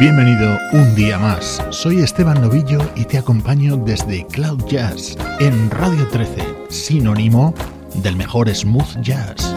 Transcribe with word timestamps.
Bienvenido 0.00 0.56
un 0.72 0.94
día 0.94 1.18
más. 1.18 1.62
Soy 1.68 2.00
Esteban 2.00 2.40
Novillo 2.40 2.80
y 2.96 3.04
te 3.04 3.18
acompaño 3.18 3.76
desde 3.76 4.26
Cloud 4.28 4.64
Jazz 4.66 5.14
en 5.40 5.70
Radio 5.70 6.08
13, 6.08 6.42
sinónimo 6.70 7.52
del 7.96 8.16
mejor 8.16 8.48
smooth 8.48 8.98
jazz. 9.02 9.54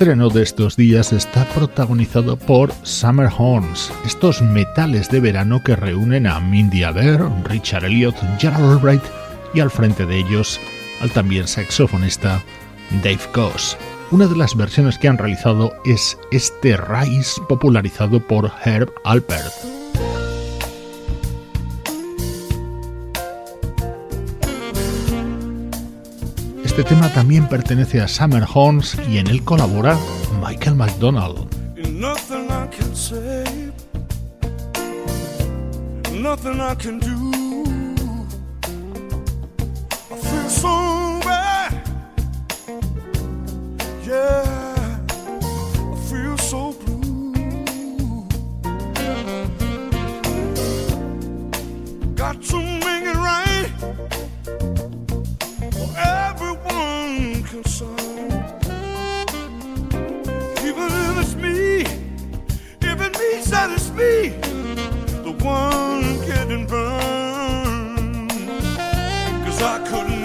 Estreno 0.00 0.30
de 0.30 0.42
estos 0.42 0.76
días 0.76 1.12
está 1.12 1.44
protagonizado 1.50 2.38
por 2.38 2.72
Summer 2.84 3.28
Horns, 3.36 3.92
estos 4.06 4.40
metales 4.40 5.10
de 5.10 5.20
verano 5.20 5.62
que 5.62 5.76
reúnen 5.76 6.26
a 6.26 6.40
Mindy 6.40 6.84
Adair, 6.84 7.20
Richard 7.44 7.84
Elliot, 7.84 8.16
Gerald 8.38 8.64
Albright 8.64 9.02
y 9.52 9.60
al 9.60 9.70
frente 9.70 10.06
de 10.06 10.20
ellos 10.20 10.58
al 11.02 11.10
también 11.10 11.46
saxofonista 11.46 12.42
Dave 13.02 13.20
Goss. 13.34 13.76
Una 14.10 14.26
de 14.26 14.36
las 14.36 14.56
versiones 14.56 14.96
que 14.98 15.08
han 15.08 15.18
realizado 15.18 15.74
es 15.84 16.16
este 16.32 16.78
Rise 16.78 17.38
popularizado 17.46 18.26
por 18.26 18.50
Herb 18.64 18.90
Alpert. 19.04 19.79
Este 26.80 26.94
tema 26.94 27.12
también 27.12 27.46
pertenece 27.46 28.00
a 28.00 28.08
Summer 28.08 28.42
Horns 28.54 28.96
y 29.06 29.18
en 29.18 29.26
él 29.26 29.44
colabora 29.44 29.98
Michael 30.42 30.76
McDonald. 30.76 31.46
Me, 64.00 64.28
the 65.26 65.32
one 65.44 66.26
getting 66.26 66.66
burned. 66.66 68.30
Cause 69.44 69.62
I 69.62 69.78
couldn't 69.88 70.19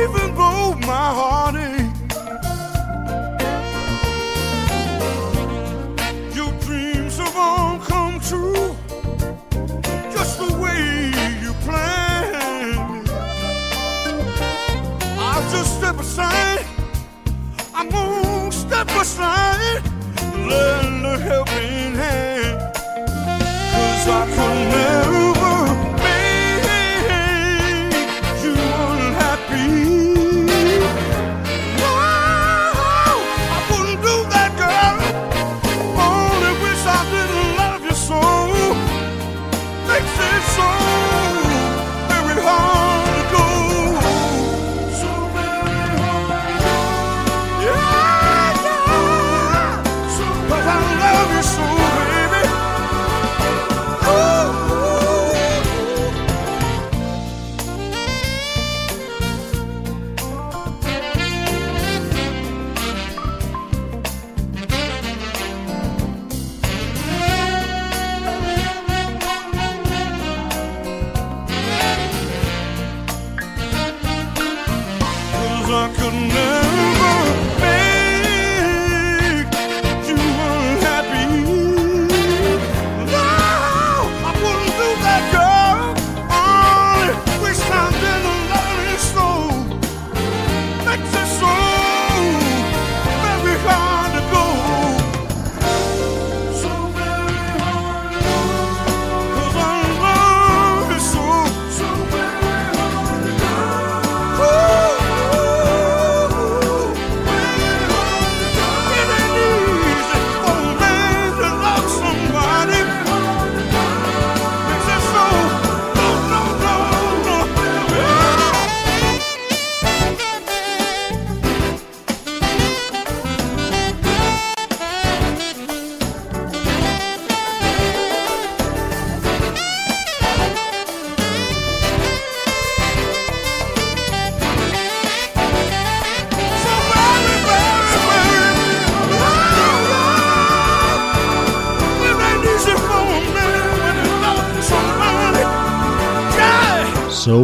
even 0.00 0.34
though 0.34 0.74
my 0.86 1.08
heart 1.18 1.54
aches. 1.56 2.14
Your 6.36 6.52
dreams 6.60 7.16
have 7.18 7.36
all 7.36 7.78
come 7.78 8.20
true, 8.20 8.76
just 10.12 10.38
the 10.38 10.50
way 10.62 11.12
you 11.42 11.52
planned. 11.64 13.08
I'll 15.18 15.50
just 15.50 15.78
step 15.78 15.98
aside. 15.98 16.64
I'm 17.74 17.88
gonna 17.88 18.52
step 18.52 18.88
aside 18.90 19.82
lend 20.48 21.06
a 21.06 21.18
helping 21.18 21.94
hand. 21.94 22.58
Cause 23.72 24.08
I 24.08 24.26
never 24.70 25.31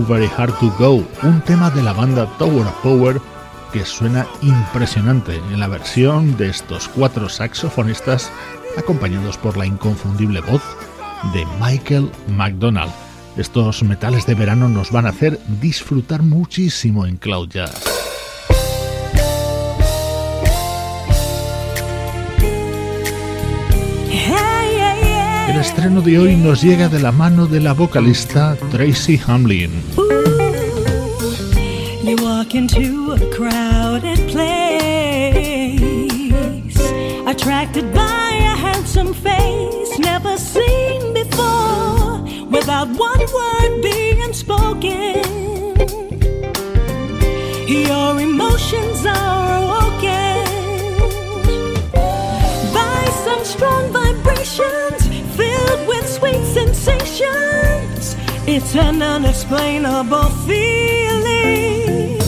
Very 0.08 0.30
Hard 0.38 0.58
to 0.58 0.72
Go, 0.78 1.06
un 1.22 1.42
tema 1.42 1.70
de 1.70 1.82
la 1.82 1.92
banda 1.92 2.26
Tower 2.38 2.66
of 2.66 2.74
Power 2.82 3.20
que 3.72 3.84
suena 3.84 4.26
impresionante 4.40 5.36
en 5.36 5.60
la 5.60 5.68
versión 5.68 6.34
de 6.38 6.48
estos 6.48 6.88
cuatro 6.88 7.28
saxofonistas 7.28 8.32
acompañados 8.78 9.36
por 9.36 9.58
la 9.58 9.66
inconfundible 9.66 10.40
voz 10.40 10.62
de 11.34 11.44
Michael 11.60 12.10
McDonald. 12.28 12.92
Estos 13.36 13.82
metales 13.82 14.24
de 14.24 14.34
verano 14.34 14.68
nos 14.68 14.90
van 14.90 15.06
a 15.06 15.10
hacer 15.10 15.38
disfrutar 15.60 16.22
muchísimo 16.22 17.04
en 17.04 17.18
Cloud 17.18 17.50
Jazz. 17.50 17.87
El 25.48 25.56
estreno 25.56 26.02
de 26.02 26.18
hoy 26.18 26.36
nos 26.36 26.62
llega 26.62 26.90
de 26.90 27.00
la 27.00 27.10
mano 27.10 27.46
de 27.46 27.58
la 27.58 27.72
vocalista 27.72 28.54
Tracy 28.70 29.18
Hamlin. 29.26 29.70
You 32.04 32.16
walk 32.22 32.54
into 32.54 33.12
a 33.12 33.18
crowded 33.34 34.18
place, 34.28 35.80
attracted 37.26 37.92
by 37.94 38.30
a 38.30 38.56
handsome 38.56 39.14
face 39.14 39.98
never 39.98 40.36
seen 40.36 41.14
before, 41.14 42.20
without 42.50 42.88
one 42.88 43.24
word 43.32 43.80
being 43.82 44.34
spoken. 44.34 45.22
Your 47.66 48.20
emotions 48.20 49.06
are 49.06 49.62
awoken 49.62 50.44
by 52.74 53.04
some 53.24 53.44
strong 53.44 53.92
with 53.92 54.97
sweet 56.18 56.44
sensations. 56.44 58.16
It's 58.46 58.74
an 58.74 59.02
unexplainable 59.02 60.30
feeling, 60.46 62.18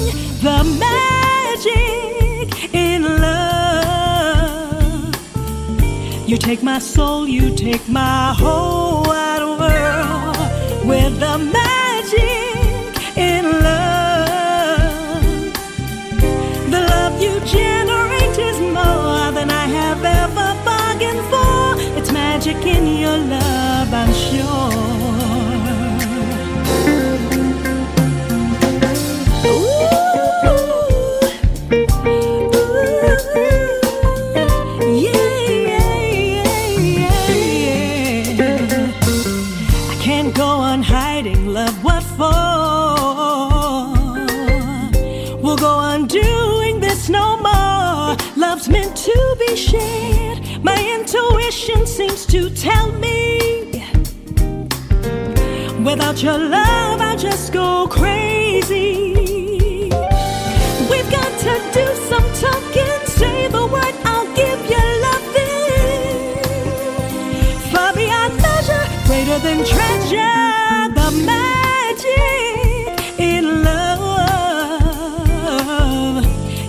the 0.46 0.64
magic 0.86 2.74
in 2.74 3.02
love. 3.02 3.50
You 6.28 6.36
take 6.36 6.62
my 6.62 6.78
soul, 6.78 7.26
you 7.26 7.54
take 7.56 7.88
my 7.88 8.34
whole 8.38 9.02
wide 9.04 9.42
world 9.58 10.36
with 10.86 11.18
the 11.18 11.38
magic 11.38 11.59
tell 52.60 52.92
me 52.92 53.38
without 55.82 56.22
your 56.22 56.36
love, 56.36 57.00
I'll 57.00 57.16
just 57.16 57.54
go 57.54 57.86
crazy. 57.88 59.14
We've 60.90 61.10
got 61.10 61.32
to 61.46 61.54
do 61.72 61.86
some 62.10 62.26
talking, 62.44 63.06
say 63.06 63.48
the 63.48 63.66
word, 63.66 63.94
I'll 64.04 64.26
give 64.36 64.60
you 64.72 64.84
loving. 65.06 66.36
Far 67.72 67.94
beyond 67.94 68.36
measure, 68.46 68.86
greater 69.06 69.38
than 69.38 69.64
treasure, 69.64 70.90
the 70.98 71.10
magic 71.32 73.00
in 73.18 73.44
love. 73.64 74.10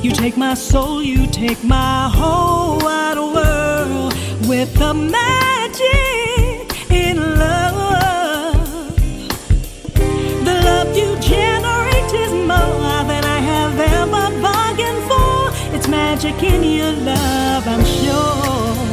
You 0.05 0.11
take 0.11 0.37
my 0.37 0.53
soul, 0.53 1.03
you 1.03 1.27
take 1.27 1.61
my 1.65 2.09
whole 2.09 2.79
wide 2.79 3.17
world 3.17 4.13
with 4.47 4.73
the 4.75 4.93
magic 4.93 5.60
magic 15.91 16.41
in 16.41 16.63
your 16.63 16.93
love, 16.93 17.67
I'm 17.67 17.83
sure. 17.83 18.90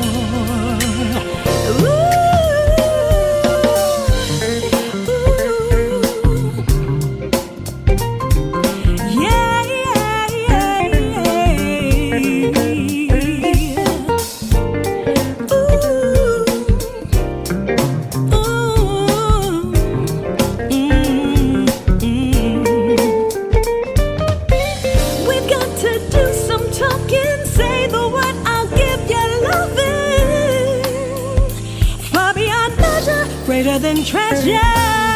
Greater 33.62 33.78
than 33.80 34.04
treasure. 34.04 34.60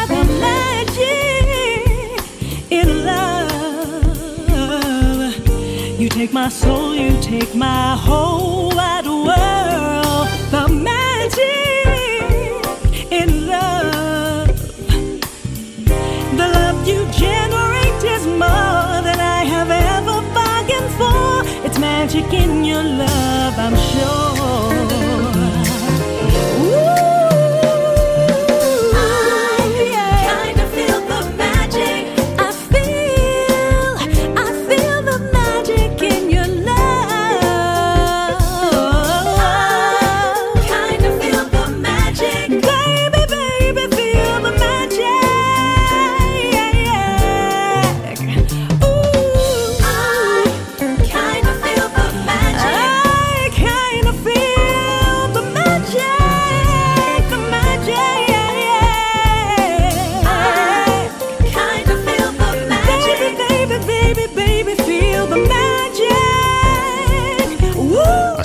The 0.09 0.23
magic 0.41 1.47
in 2.69 3.05
love. 3.05 3.61
You 5.97 6.09
take 6.09 6.33
my 6.33 6.49
soul, 6.49 6.93
you 6.93 7.17
take 7.21 7.55
my 7.55 7.95
whole 7.95 8.75
wide 8.75 9.05
world. 9.05 10.27
The 10.51 10.67
magic 10.67 11.47
in 13.11 13.47
love. 13.47 14.47
The 16.39 16.47
love 16.57 16.85
you 16.85 17.07
generate 17.13 18.03
is 18.15 18.25
more 18.27 19.01
than 19.07 19.19
I 19.21 19.45
have 19.53 19.71
ever 19.71 20.21
bargained 20.37 20.91
for. 20.99 21.45
It's 21.65 21.79
magic 21.79 22.33
in 22.33 22.65
your 22.65 22.83
love, 22.83 23.57
I'm 23.57 23.77
sure. 23.91 25.32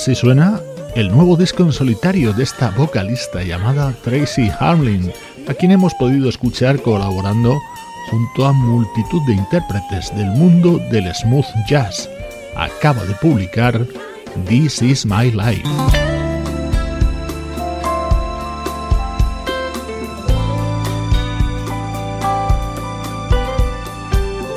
Así 0.08 0.14
suena 0.14 0.58
el 0.94 1.10
nuevo 1.10 1.36
disco 1.36 1.62
en 1.64 1.70
solitario 1.70 2.32
de 2.32 2.42
esta 2.42 2.70
vocalista 2.70 3.42
llamada 3.42 3.92
Tracy 4.02 4.50
Harmlin, 4.58 5.12
a 5.46 5.52
quien 5.52 5.70
hemos 5.70 5.92
podido 5.96 6.30
escuchar 6.30 6.80
colaborando 6.80 7.54
junto 8.10 8.46
a 8.46 8.54
multitud 8.54 9.20
de 9.26 9.34
intérpretes 9.34 10.16
del 10.16 10.28
mundo 10.28 10.78
del 10.90 11.14
smooth 11.14 11.44
jazz. 11.68 12.08
Acaba 12.56 13.04
de 13.04 13.12
publicar 13.16 13.86
This 14.46 14.80
Is 14.80 15.04
My 15.04 15.30
Life. 15.30 15.68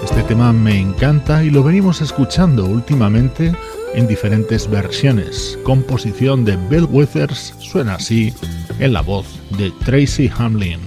Este 0.01 0.24
tema 0.24 0.53
me 0.53 0.79
encanta 0.79 1.43
y 1.43 1.50
lo 1.50 1.62
venimos 1.62 2.00
escuchando 2.00 2.63
últimamente 2.63 3.51
en 3.93 4.07
diferentes 4.07 4.69
versiones. 4.69 5.57
Composición 5.63 6.45
de 6.45 6.57
Bill 6.69 6.88
Withers 6.89 7.53
suena 7.60 7.95
así 7.95 8.33
en 8.79 8.93
la 8.93 9.01
voz 9.01 9.27
de 9.57 9.71
Tracy 9.86 10.29
Hamlin. 10.38 10.79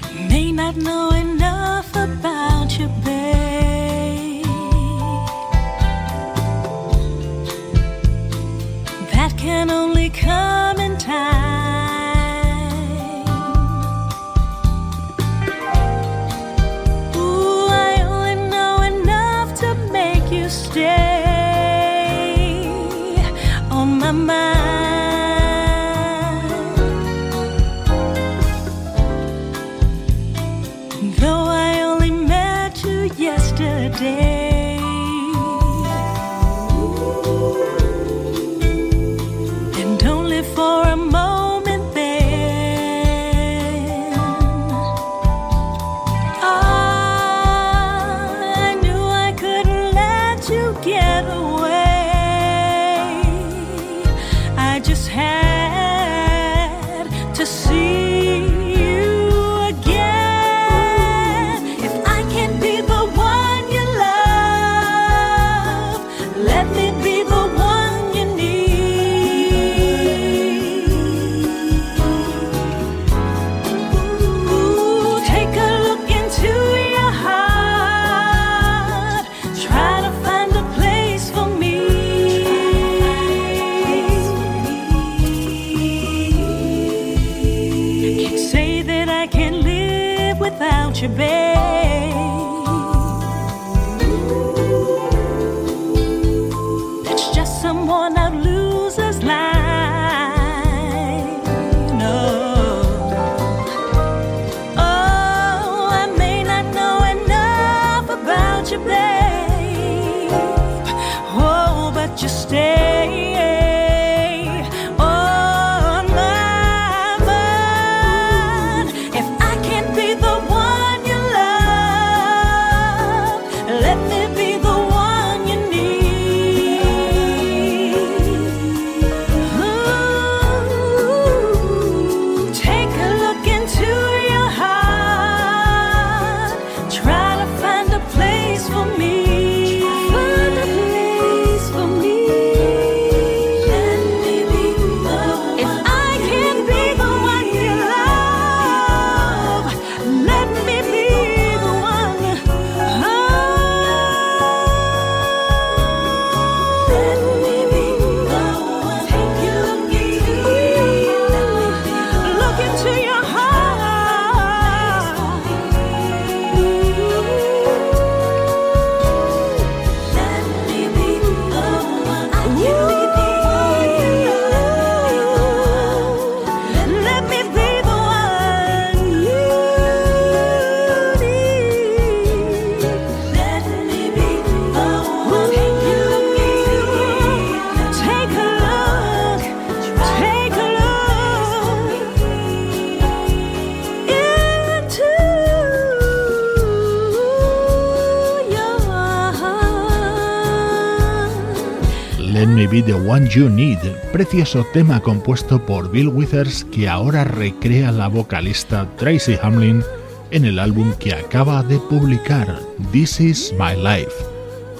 You 203.28 203.48
Need, 203.48 203.78
precioso 204.12 204.66
tema 204.72 205.00
compuesto 205.00 205.64
por 205.64 205.90
Bill 205.90 206.08
Withers 206.08 206.64
que 206.64 206.88
ahora 206.88 207.24
recrea 207.24 207.92
la 207.92 208.08
vocalista 208.08 208.88
Tracy 208.96 209.38
Hamlin 209.42 209.82
en 210.30 210.44
el 210.44 210.58
álbum 210.58 210.92
que 210.94 211.14
acaba 211.14 211.62
de 211.62 211.78
publicar, 211.78 212.58
This 212.92 213.20
Is 213.20 213.54
My 213.58 213.76
Life. 213.76 214.12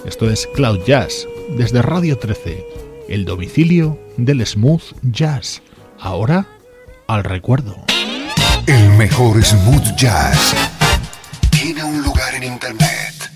Esto 0.05 0.29
es 0.29 0.47
Cloud 0.55 0.81
Jazz, 0.85 1.27
desde 1.57 1.83
Radio 1.83 2.19
13, 2.19 2.65
el 3.09 3.25
domicilio 3.25 3.99
del 4.17 4.45
smooth 4.47 4.83
jazz. 5.03 5.63
Ahora, 6.01 6.47
al 7.07 7.25
recuerdo. 7.25 7.77
El 8.67 8.91
mejor 8.91 9.43
smooth 9.45 9.97
jazz 9.97 10.55
tiene 11.51 11.85
un 11.85 12.03
lugar 12.03 12.35
en 12.35 12.45
internet. 12.45 13.31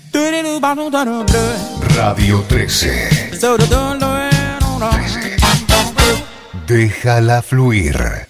Radio 1.95 2.43
13. 2.47 3.37
Déjala 6.69 7.41
fluir. 7.41 8.28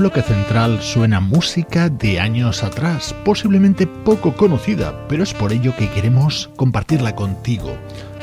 Bloque 0.00 0.22
central 0.22 0.80
suena 0.80 1.20
música 1.20 1.88
de 1.88 2.20
años 2.20 2.62
atrás, 2.62 3.14
posiblemente 3.24 3.86
poco 3.86 4.34
conocida, 4.34 5.06
pero 5.08 5.22
es 5.22 5.32
por 5.32 5.52
ello 5.52 5.74
que 5.76 5.88
queremos 5.90 6.50
compartirla 6.56 7.14
contigo. 7.14 7.76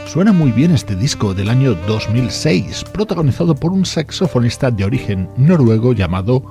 Suena 0.05 0.33
muy 0.33 0.51
bien 0.51 0.71
este 0.71 0.95
disco 0.95 1.33
del 1.33 1.49
año 1.49 1.75
2006, 1.87 2.85
protagonizado 2.93 3.55
por 3.55 3.71
un 3.71 3.85
saxofonista 3.85 4.71
de 4.71 4.85
origen 4.85 5.29
noruego 5.37 5.93
llamado 5.93 6.43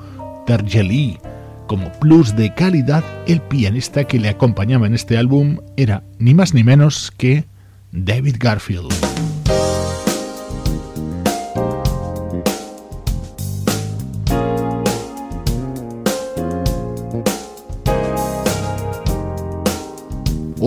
Terje. 0.46 1.18
Como 1.66 1.90
plus 2.00 2.36
de 2.36 2.54
calidad, 2.54 3.04
el 3.26 3.40
pianista 3.40 4.04
que 4.04 4.18
le 4.18 4.28
acompañaba 4.28 4.86
en 4.86 4.94
este 4.94 5.18
álbum 5.18 5.58
era 5.76 6.04
ni 6.18 6.34
más 6.34 6.54
ni 6.54 6.64
menos 6.64 7.12
que 7.16 7.46
David 7.92 8.36
Garfield. 8.38 9.25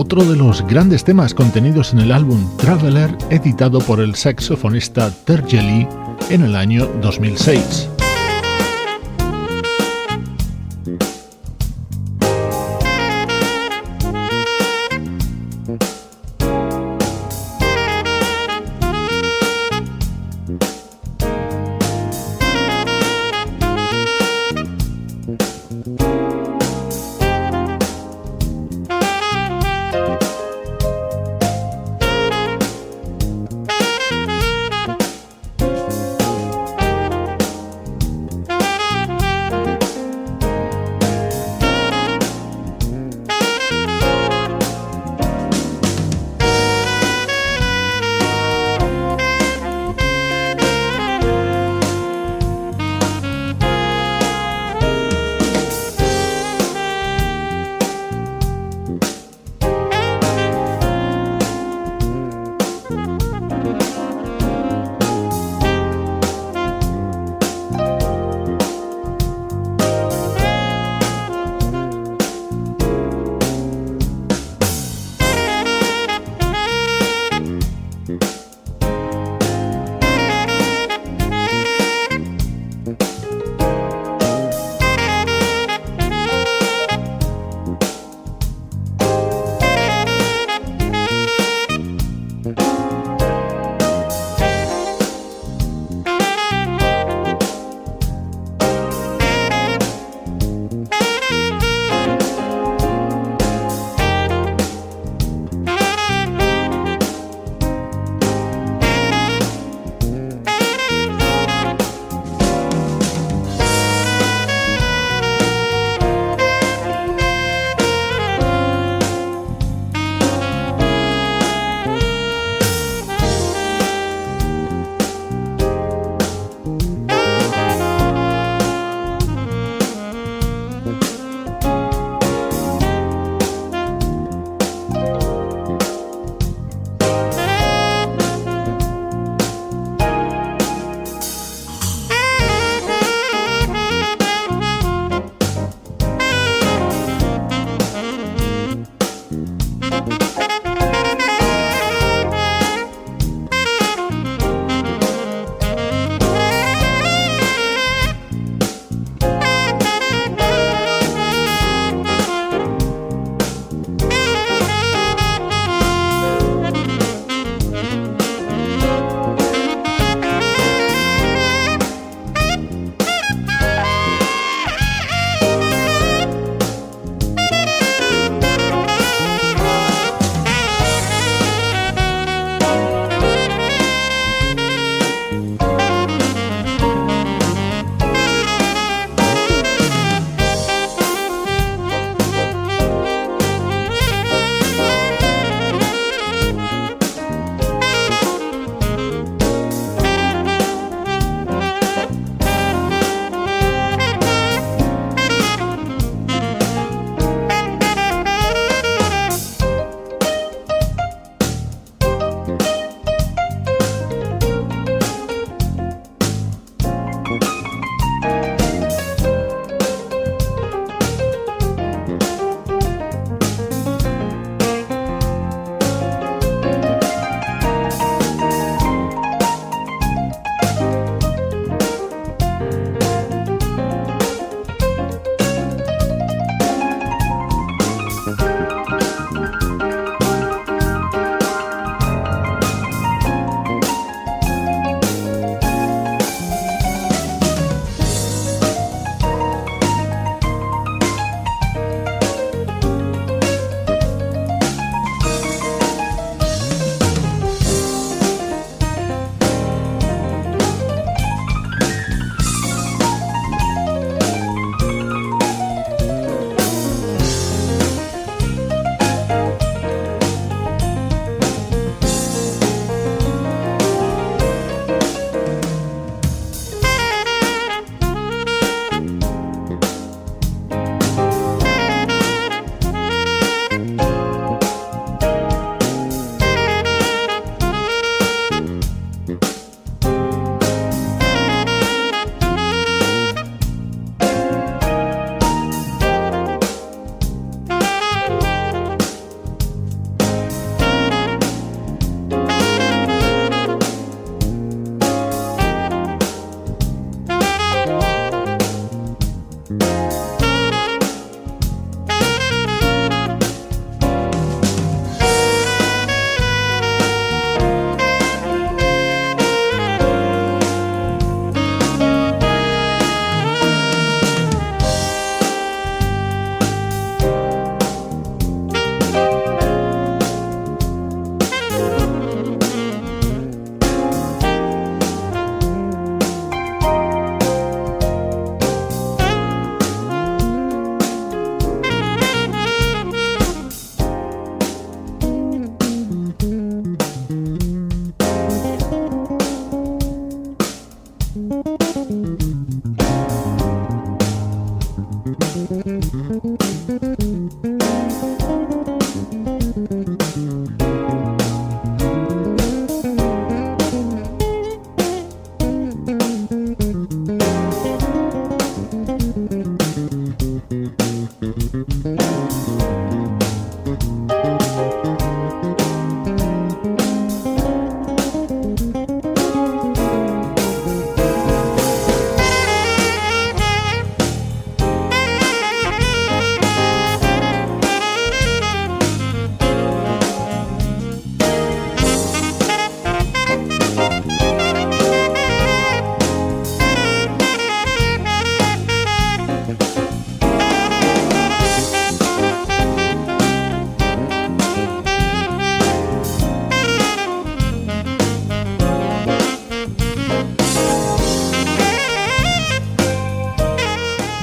Otro 0.00 0.24
de 0.24 0.34
los 0.34 0.66
grandes 0.66 1.04
temas 1.04 1.34
contenidos 1.34 1.92
en 1.92 1.98
el 1.98 2.10
álbum 2.10 2.56
Traveler 2.56 3.14
editado 3.28 3.80
por 3.80 4.00
el 4.00 4.14
saxofonista 4.14 5.10
Terje 5.26 5.86
en 6.30 6.42
el 6.42 6.56
año 6.56 6.86
2006. 7.02 7.99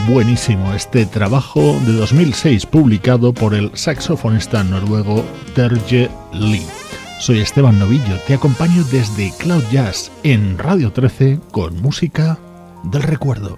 Buenísimo 0.07 0.73
este 0.73 1.05
trabajo 1.05 1.79
de 1.85 1.91
2006 1.91 2.65
publicado 2.65 3.33
por 3.33 3.53
el 3.53 3.69
saxofonista 3.75 4.63
noruego 4.63 5.25
Terje 5.53 6.09
Lee. 6.31 6.65
Soy 7.19 7.41
Esteban 7.41 7.77
Novillo, 7.77 8.17
te 8.25 8.33
acompaño 8.33 8.85
desde 8.85 9.33
Cloud 9.37 9.65
Jazz 9.69 10.09
en 10.23 10.57
Radio 10.57 10.93
13 10.93 11.41
con 11.51 11.81
música 11.81 12.39
del 12.85 13.03
recuerdo. 13.03 13.53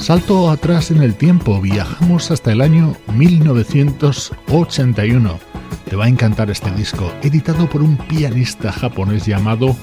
Salto 0.00 0.50
atrás 0.50 0.90
en 0.90 1.02
el 1.02 1.14
tiempo, 1.14 1.60
viajamos 1.60 2.32
hasta 2.32 2.50
el 2.50 2.62
año 2.62 2.96
1981. 3.14 5.47
Te 5.88 5.96
va 5.96 6.04
a 6.04 6.08
encantar 6.08 6.50
este 6.50 6.70
disco, 6.72 7.10
editado 7.22 7.68
por 7.68 7.80
un 7.80 7.96
pianista 7.96 8.70
japonés 8.70 9.24
llamado 9.24 9.74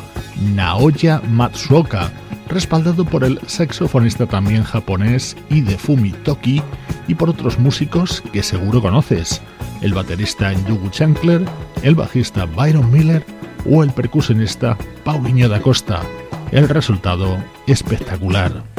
Naoya 0.54 1.20
Matsuoka, 1.30 2.12
respaldado 2.48 3.06
por 3.06 3.24
el 3.24 3.40
saxofonista 3.48 4.28
también 4.28 4.64
japonés 4.64 5.36
Hidefumi 5.50 6.12
Toki 6.12 6.62
y 7.08 7.16
por 7.16 7.30
otros 7.30 7.58
músicos 7.58 8.22
que 8.32 8.44
seguro 8.44 8.84
conoces, 8.84 9.42
el 9.82 9.96
baterista 9.96 10.54
Yugu 10.54 10.90
Chancler, 10.90 11.44
el 11.82 11.96
bajista 11.96 12.46
Byron 12.46 12.92
Miller 12.92 13.26
o 13.68 13.84
el 13.84 13.92
percusionista 13.92 14.78
Paulinho 15.04 15.50
da 15.50 15.60
Costa. 15.60 16.02
El 16.52 16.70
resultado 16.70 17.44
espectacular. 17.66 18.75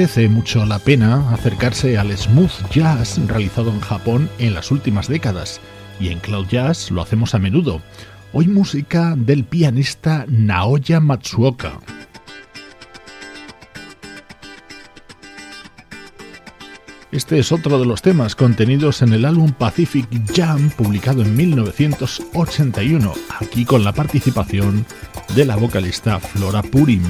Merece 0.00 0.30
mucho 0.30 0.64
la 0.64 0.78
pena 0.78 1.30
acercarse 1.30 1.98
al 1.98 2.16
smooth 2.16 2.70
jazz 2.70 3.20
realizado 3.26 3.68
en 3.68 3.80
Japón 3.80 4.30
en 4.38 4.54
las 4.54 4.70
últimas 4.70 5.08
décadas, 5.08 5.60
y 6.00 6.08
en 6.08 6.20
Cloud 6.20 6.46
Jazz 6.48 6.90
lo 6.90 7.02
hacemos 7.02 7.34
a 7.34 7.38
menudo. 7.38 7.82
Hoy 8.32 8.48
música 8.48 9.12
del 9.14 9.44
pianista 9.44 10.24
Naoya 10.26 11.00
Matsuoka. 11.00 11.78
Este 17.12 17.38
es 17.38 17.52
otro 17.52 17.78
de 17.78 17.84
los 17.84 18.00
temas 18.00 18.34
contenidos 18.34 19.02
en 19.02 19.12
el 19.12 19.26
álbum 19.26 19.52
Pacific 19.52 20.08
Jam 20.34 20.70
publicado 20.70 21.20
en 21.20 21.36
1981, 21.36 23.12
aquí 23.38 23.66
con 23.66 23.84
la 23.84 23.92
participación 23.92 24.86
de 25.34 25.44
la 25.44 25.56
vocalista 25.56 26.18
Flora 26.20 26.62
Purim. 26.62 27.02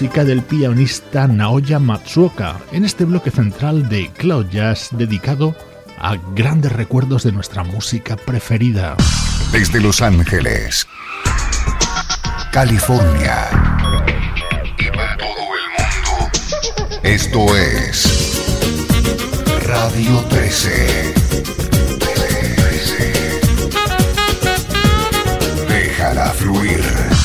Música 0.00 0.24
del 0.24 0.40
pianista 0.40 1.28
Naoya 1.28 1.78
Matsuoka 1.78 2.58
en 2.72 2.86
este 2.86 3.04
bloque 3.04 3.30
central 3.30 3.90
de 3.90 4.10
Cloud 4.16 4.46
Jazz 4.46 4.88
dedicado 4.92 5.54
a 5.98 6.16
grandes 6.34 6.72
recuerdos 6.72 7.22
de 7.22 7.32
nuestra 7.32 7.64
música 7.64 8.16
preferida. 8.16 8.96
Desde 9.52 9.78
Los 9.78 10.00
Ángeles, 10.00 10.86
California 12.50 13.50
y 14.78 14.84
para 14.86 15.18
todo 15.18 15.28
el 15.28 15.68
mundo, 15.76 16.30
esto 17.02 17.54
es 17.54 18.40
Radio 19.66 20.24
13. 20.30 21.14
Déjala 25.68 26.30
fluir. 26.30 27.19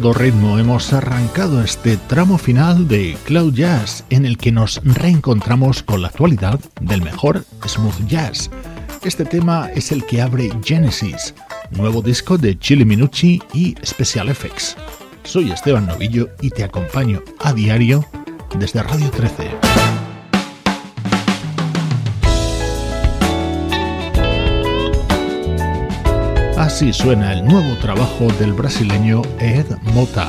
Todo 0.00 0.12
ritmo 0.12 0.60
hemos 0.60 0.92
arrancado 0.92 1.60
este 1.60 1.96
tramo 1.96 2.38
final 2.38 2.86
de 2.86 3.16
Cloud 3.24 3.52
Jazz 3.52 4.04
en 4.10 4.26
el 4.26 4.38
que 4.38 4.52
nos 4.52 4.80
reencontramos 4.84 5.82
con 5.82 6.02
la 6.02 6.08
actualidad 6.08 6.60
del 6.80 7.02
mejor 7.02 7.44
smooth 7.66 8.06
jazz. 8.06 8.48
Este 9.02 9.24
tema 9.24 9.68
es 9.74 9.90
el 9.90 10.06
que 10.06 10.22
abre 10.22 10.52
Genesis, 10.62 11.34
nuevo 11.72 12.00
disco 12.00 12.38
de 12.38 12.56
Chili 12.56 12.84
Minucci 12.84 13.42
y 13.52 13.74
Special 13.84 14.28
Effects. 14.28 14.76
Soy 15.24 15.50
Esteban 15.50 15.86
Novillo 15.86 16.28
y 16.42 16.50
te 16.50 16.62
acompaño 16.62 17.20
a 17.40 17.52
diario 17.52 18.04
desde 18.56 18.84
Radio 18.84 19.10
13. 19.10 19.67
Así 26.58 26.92
suena 26.92 27.32
el 27.34 27.44
nuevo 27.44 27.76
trabajo 27.76 28.26
del 28.40 28.52
brasileño 28.52 29.22
Ed 29.38 29.66
Mota. 29.94 30.28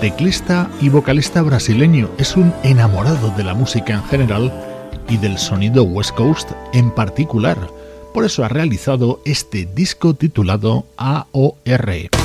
Teclista 0.00 0.68
y 0.80 0.88
vocalista 0.88 1.40
brasileño, 1.40 2.10
es 2.18 2.36
un 2.36 2.52
enamorado 2.64 3.30
de 3.36 3.44
la 3.44 3.54
música 3.54 3.94
en 3.94 4.02
general 4.04 4.52
y 5.08 5.18
del 5.18 5.38
sonido 5.38 5.84
West 5.84 6.16
Coast 6.16 6.50
en 6.72 6.90
particular. 6.90 7.56
Por 8.12 8.24
eso 8.24 8.44
ha 8.44 8.48
realizado 8.48 9.20
este 9.24 9.66
disco 9.66 10.14
titulado 10.14 10.86
AOR. 10.96 12.15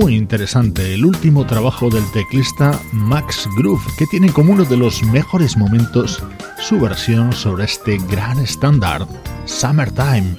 Muy 0.00 0.16
interesante 0.16 0.94
el 0.94 1.04
último 1.04 1.46
trabajo 1.46 1.90
del 1.90 2.04
teclista 2.12 2.80
Max 2.92 3.46
Groove, 3.56 3.82
que 3.98 4.06
tiene 4.06 4.32
como 4.32 4.52
uno 4.52 4.64
de 4.64 4.76
los 4.76 5.02
mejores 5.02 5.58
momentos 5.58 6.22
su 6.58 6.80
versión 6.80 7.32
sobre 7.32 7.64
este 7.64 7.98
gran 8.08 8.38
estándar, 8.38 9.06
Summertime. 9.44 10.36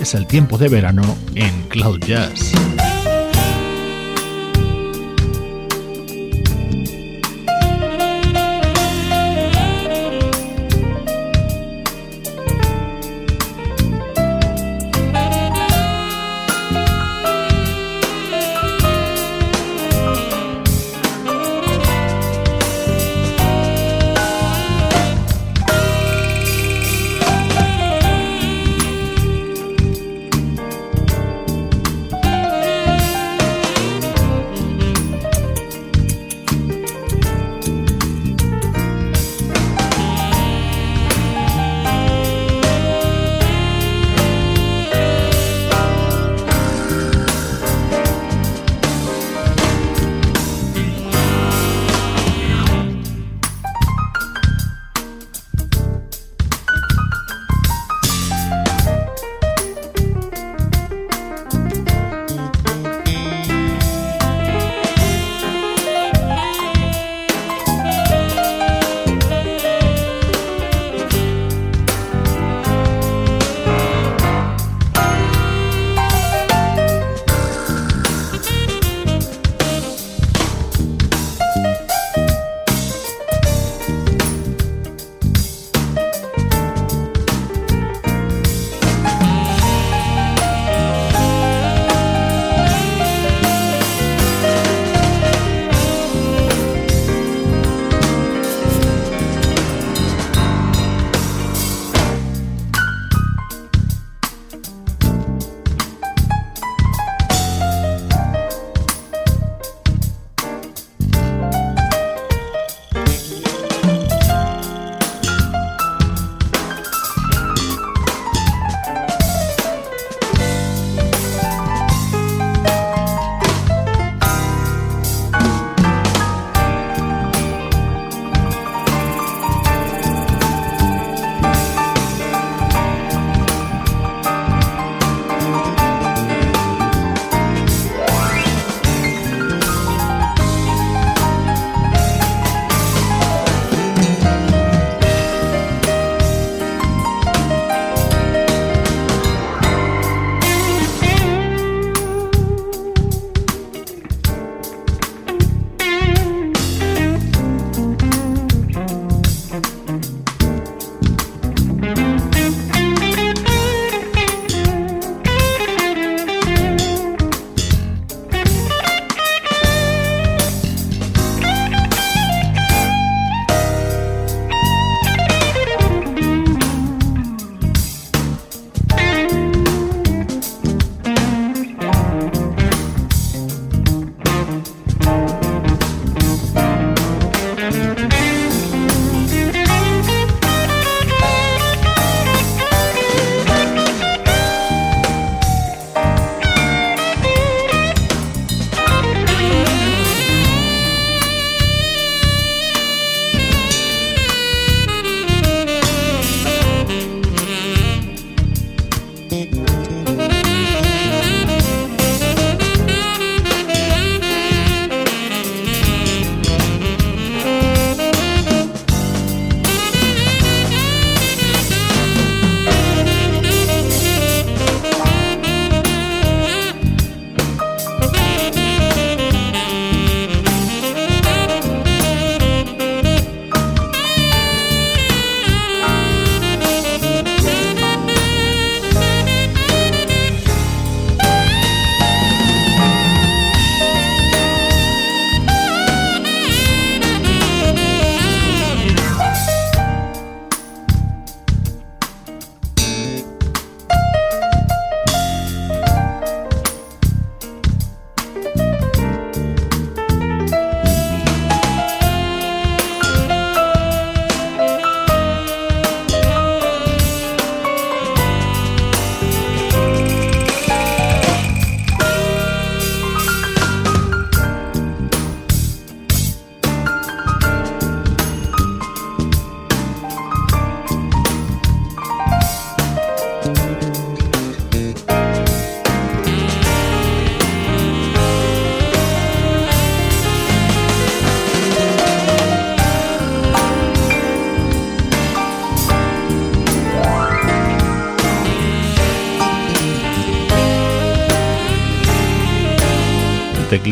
Es 0.00 0.14
el 0.14 0.26
tiempo 0.26 0.56
de 0.56 0.68
verano 0.68 1.02
en 1.34 1.52
Cloud 1.68 2.00
Jazz. 2.00 2.52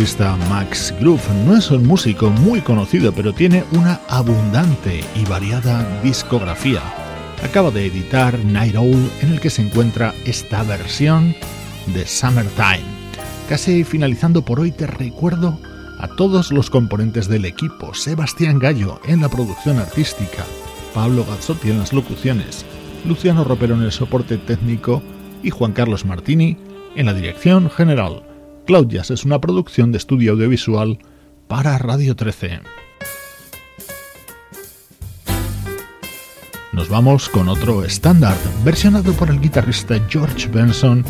Teclista 0.01 0.34
Max 0.48 0.94
Groove 0.98 1.44
no 1.44 1.59
es 1.59 1.70
un 1.70 1.86
músico 1.86 2.30
muy 2.30 2.62
conocido, 2.62 3.12
pero 3.12 3.34
tiene 3.34 3.64
una 3.72 4.01
abundante 4.09 5.05
y 5.14 5.26
variada 5.26 5.86
discografía. 6.03 6.80
Acaba 7.44 7.70
de 7.70 7.84
editar 7.84 8.38
Night 8.46 8.76
Owl 8.76 9.11
en 9.20 9.32
el 9.32 9.40
que 9.40 9.51
se 9.51 9.61
encuentra 9.61 10.14
esta 10.24 10.62
versión 10.62 11.36
de 11.88 12.07
Summertime. 12.07 12.80
Casi 13.46 13.84
finalizando 13.84 14.40
por 14.42 14.59
hoy 14.59 14.72
te 14.72 14.86
recuerdo 14.86 15.61
a 15.98 16.09
todos 16.09 16.51
los 16.51 16.70
componentes 16.70 17.28
del 17.28 17.44
equipo, 17.44 17.92
Sebastián 17.92 18.59
Gallo 18.59 19.03
en 19.05 19.20
la 19.20 19.28
producción 19.28 19.78
artística, 19.78 20.46
Pablo 20.94 21.26
Gazzotti 21.28 21.72
en 21.72 21.78
las 21.78 21.92
locuciones, 21.92 22.64
Luciano 23.05 23.44
Ropero 23.44 23.74
en 23.74 23.82
el 23.82 23.92
soporte 23.92 24.38
técnico 24.38 25.03
y 25.42 25.51
Juan 25.51 25.72
Carlos 25.72 26.07
Martini 26.07 26.57
en 26.96 27.05
la 27.05 27.12
dirección 27.12 27.68
general. 27.68 28.30
Cloud 28.67 28.89
Jazz 28.89 29.11
es 29.11 29.25
una 29.25 29.41
producción 29.41 29.93
de 29.93 29.99
estudio 29.99 30.33
audiovisual 30.33 30.99
para 31.49 31.79
Radio 31.79 32.15
13. 32.15 32.61
Nos 36.73 36.89
vamos 36.89 37.29
con 37.29 37.49
otro 37.49 37.85
estándar, 37.85 38.37
versionado 38.65 39.13
por 39.15 39.29
el 39.31 39.41
guitarrista 39.41 39.97
George 40.09 40.49
Benson 40.49 41.05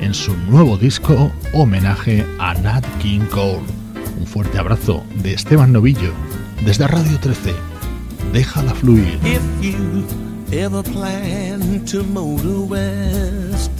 en 0.00 0.12
su 0.12 0.36
nuevo 0.36 0.76
disco 0.76 1.32
homenaje 1.54 2.26
a 2.38 2.54
Nat 2.54 2.84
King 2.98 3.26
Cole. 3.30 3.62
Un 4.18 4.26
fuerte 4.26 4.58
abrazo 4.58 5.02
de 5.22 5.32
Esteban 5.32 5.72
Novillo 5.72 6.12
desde 6.64 6.86
Radio 6.86 7.18
13. 7.18 7.54
Déjala 8.32 8.74
fluir. 8.74 9.18
Ever 10.52 10.84
west, 12.68 13.70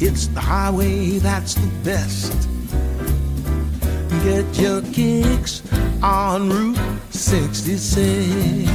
it's 0.00 0.28
the 0.28 0.40
highway 0.40 1.18
that's 1.18 1.54
the 1.54 1.66
best. 1.82 2.48
Get 4.22 4.58
your 4.58 4.82
kicks 4.92 5.62
on 6.02 6.50
Route 6.50 6.78
66. 7.10 8.70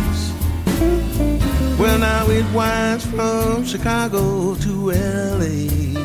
Well, 1.80 2.00
now 2.00 2.30
it 2.30 2.46
winds 2.54 3.06
from 3.06 3.66
Chicago 3.66 4.56
to 4.56 4.92
LA. 4.92 6.00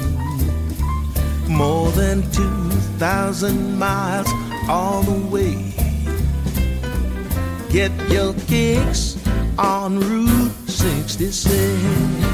More 1.49 1.91
than 1.93 2.23
2,000 2.31 3.79
miles 3.79 4.29
all 4.69 5.03
the 5.03 5.27
way. 5.27 5.75
Get 7.71 7.93
your 8.11 8.35
kicks 8.47 9.17
on 9.59 9.99
Route 9.99 10.53
66. 10.69 12.28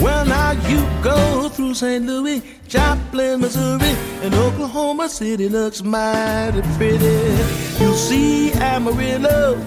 Well, 0.00 0.24
now 0.24 0.52
you 0.68 0.80
go 1.02 1.50
through 1.50 1.74
St. 1.74 2.04
Louis, 2.06 2.42
Joplin, 2.68 3.40
Missouri, 3.40 3.94
and 4.22 4.34
Oklahoma 4.34 5.08
City 5.08 5.48
looks 5.48 5.82
mighty 5.82 6.62
pretty. 6.78 7.36
You'll 7.78 7.94
see 7.94 8.52
Amarillo 8.54 9.62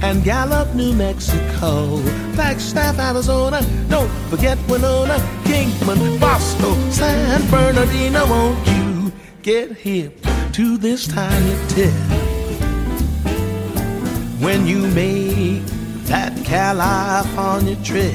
and 0.00 0.22
Gallup, 0.22 0.74
New 0.74 0.92
Mexico, 0.92 1.96
Flagstaff, 2.34 2.98
Arizona. 2.98 3.62
Don't 3.88 4.10
forget 4.30 4.58
Winona, 4.68 5.18
Kingman, 5.44 6.20
Bosco, 6.20 6.74
San 6.90 7.40
Bernardino. 7.50 8.26
Won't 8.28 8.66
you 8.68 9.12
get 9.42 9.76
here 9.76 10.12
to 10.52 10.76
this 10.78 11.08
tiny 11.08 11.56
tip? 11.68 11.92
When 14.40 14.66
you 14.66 14.86
make 14.88 15.64
that 16.06 16.32
California 16.44 17.76
trip, 17.82 18.14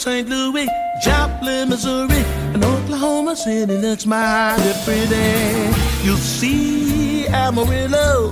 St. 0.00 0.26
Louis, 0.30 0.66
Joplin, 1.02 1.68
Missouri, 1.68 2.24
and 2.54 2.64
Oklahoma 2.64 3.36
City 3.36 3.76
looks 3.76 4.06
mighty 4.06 4.72
pretty. 4.82 5.76
You'll 6.02 6.16
see 6.16 7.26
Amarillo 7.28 8.30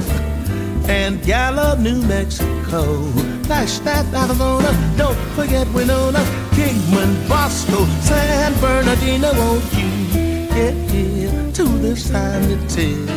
and 0.88 1.22
Gallup, 1.22 1.78
New 1.78 2.00
Mexico. 2.04 3.02
Flagstaff, 3.42 4.06
Arizona, 4.14 4.72
don't 4.96 5.18
forget 5.36 5.68
Winona, 5.74 6.24
Kingman, 6.56 7.28
Bosco, 7.28 7.84
San 8.00 8.58
Bernardino. 8.62 9.30
Won't 9.34 9.64
you 9.74 10.48
get 10.48 10.74
here 10.90 11.52
to 11.52 11.64
this 11.84 12.08
time 12.08 12.44
to 12.48 12.56
tell? 12.66 13.14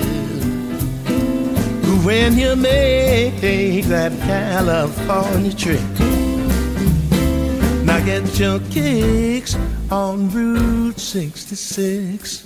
When 2.05 2.37
you 2.37 2.57
make 2.57 3.39
that 3.87 4.11
California 4.27 5.53
trip 5.53 6.20
get 8.05 8.39
your 8.39 8.59
kicks 8.71 9.55
on 9.91 10.29
Route 10.29 10.99
66. 10.99 12.43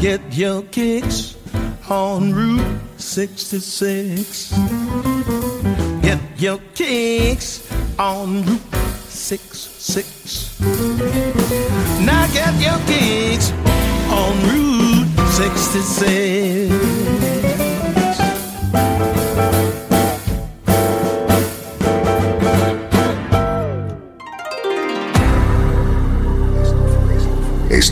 Get 0.00 0.20
your 0.32 0.62
kicks 0.62 1.36
on 1.88 2.32
Route 2.34 2.80
66. 2.96 4.52
Get 6.02 6.20
your 6.38 6.58
kicks 6.74 7.62
on 7.98 8.44
Route 8.44 8.60
66. 9.08 10.60
Now 12.04 12.26
get 12.32 12.54
your 12.60 12.78
kicks 12.86 13.52
on 14.10 14.36
Route 14.48 15.08
66. 15.30 17.27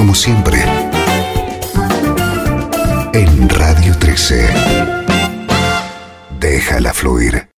como 0.00 0.14
siempre, 0.14 0.58
en 3.12 3.50
Radio 3.50 3.94
13. 3.98 4.48
Déjala 6.38 6.94
fluir. 6.94 7.46